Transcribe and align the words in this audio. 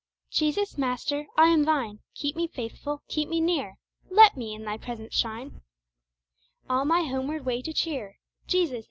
Jesus 0.31 0.79
Master! 0.79 1.27
I 1.37 1.49
am 1.49 1.61
Thine, 1.63 1.99
Keep 2.15 2.35
me 2.35 2.47
faithful 2.47 3.03
keep 3.07 3.29
me 3.29 3.39
near, 3.39 3.75
Let 4.09 4.33
Thy 4.33 4.75
presence 4.77 5.23
in 5.23 5.29
me 5.29 5.31
shine 5.35 5.61
All 6.67 6.85
my 6.85 7.03
homeward 7.03 7.45
way 7.45 7.61
to 7.61 7.71
cheer, 7.71 8.17
Jesus! 8.47 8.79